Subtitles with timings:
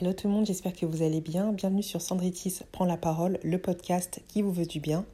[0.00, 1.52] Hello tout le monde, j'espère que vous allez bien.
[1.52, 5.04] Bienvenue sur Sandritis prend la parole, le podcast qui vous veut du bien.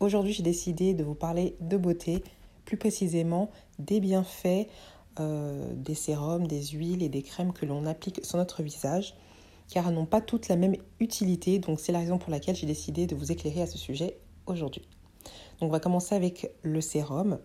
[0.00, 2.24] Aujourd'hui, j'ai décidé de vous parler de beauté,
[2.64, 4.66] plus précisément des bienfaits
[5.20, 9.14] euh, des sérums, des huiles et des crèmes que l'on applique sur notre visage,
[9.68, 12.66] car elles n'ont pas toutes la même utilité, donc c'est la raison pour laquelle j'ai
[12.66, 14.16] décidé de vous éclairer à ce sujet
[14.46, 14.82] aujourd'hui.
[15.60, 17.38] Donc on va commencer avec le sérum.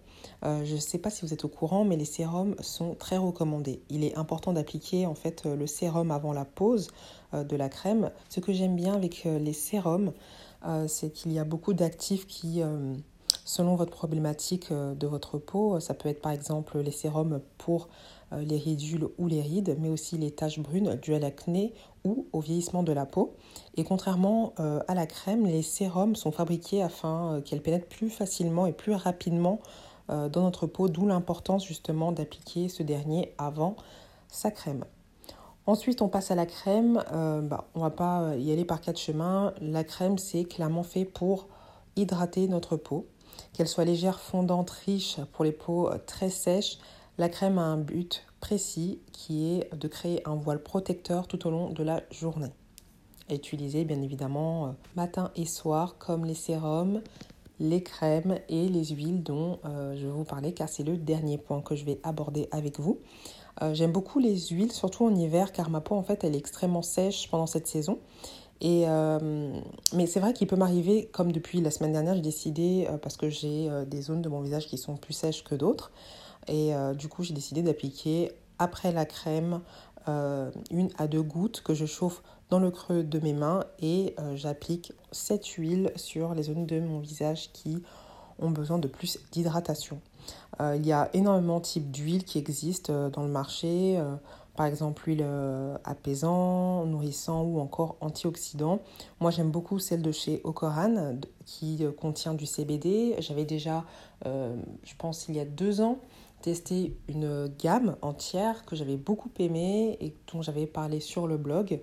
[0.43, 3.17] Euh, je ne sais pas si vous êtes au courant, mais les sérums sont très
[3.17, 3.81] recommandés.
[3.89, 6.89] Il est important d'appliquer en fait le sérum avant la pose
[7.33, 8.11] euh, de la crème.
[8.29, 10.13] Ce que j'aime bien avec euh, les sérums,
[10.87, 12.61] c'est qu'il y a beaucoup d'actifs qui,
[13.47, 17.87] selon votre problématique de votre peau, ça peut être par exemple les sérums pour
[18.31, 22.41] les ridules ou les rides, mais aussi les taches brunes dues à l'acné ou au
[22.41, 23.35] vieillissement de la peau.
[23.77, 28.73] Et contrairement à la crème, les sérums sont fabriqués afin qu'elles pénètrent plus facilement et
[28.73, 29.59] plus rapidement
[30.09, 33.75] euh, dans notre peau, d'où l'importance justement d'appliquer ce dernier avant
[34.29, 34.85] sa crème.
[35.65, 37.03] Ensuite, on passe à la crème.
[37.11, 39.53] Euh, bah, on va pas y aller par quatre chemins.
[39.59, 41.47] La crème, c'est clairement fait pour
[41.97, 43.05] hydrater notre peau.
[43.53, 46.77] Qu'elle soit légère, fondante, riche pour les peaux très sèches,
[47.17, 51.49] la crème a un but précis qui est de créer un voile protecteur tout au
[51.49, 52.51] long de la journée.
[53.29, 57.01] Utilisé bien évidemment euh, matin et soir comme les sérums,
[57.59, 61.37] les crèmes et les huiles dont euh, je vais vous parler car c'est le dernier
[61.37, 62.99] point que je vais aborder avec vous.
[63.63, 66.39] Euh, j'aime beaucoup les huiles, surtout en hiver car ma peau en fait elle est
[66.39, 67.99] extrêmement sèche pendant cette saison.
[68.61, 69.59] Et euh,
[69.93, 73.29] mais c'est vrai qu'il peut m'arriver, comme depuis la semaine dernière, j'ai décidé, parce que
[73.29, 75.91] j'ai des zones de mon visage qui sont plus sèches que d'autres,
[76.47, 79.61] et du coup j'ai décidé d'appliquer après la crème
[80.07, 83.63] une à deux gouttes que je chauffe dans le creux de mes mains.
[83.79, 87.83] Et euh, j'applique cette huile sur les zones de mon visage qui
[88.39, 89.99] ont besoin de plus d'hydratation.
[90.59, 93.99] Euh, il y a énormément de types d'huiles qui existent euh, dans le marché,
[94.55, 95.25] par exemple l'huile
[95.83, 98.79] apaisant, nourrissant ou encore antioxydant.
[99.19, 101.15] Moi j'aime beaucoup celle de chez Okoran
[101.45, 103.15] qui contient du CBD.
[103.19, 103.85] J'avais déjà,
[104.25, 105.99] je pense il y a deux ans,
[106.41, 111.79] testé une gamme entière que j'avais beaucoup aimée et dont j'avais parlé sur le blog.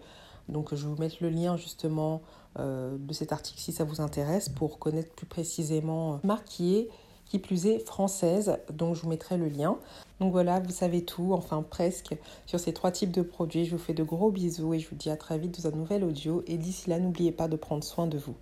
[0.48, 2.22] Donc je vais vous mettre le lien justement
[2.58, 6.88] euh, de cet article si ça vous intéresse pour connaître plus précisément euh, marque qui
[7.38, 9.76] plus est française, donc je vous mettrai le lien.
[10.20, 12.16] Donc voilà, vous savez tout, enfin presque,
[12.46, 13.64] sur ces trois types de produits.
[13.64, 15.72] Je vous fais de gros bisous et je vous dis à très vite dans un
[15.72, 16.42] nouvel audio.
[16.46, 18.36] Et d'ici là, n'oubliez pas de prendre soin de vous.